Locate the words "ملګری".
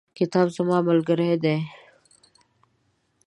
0.87-1.31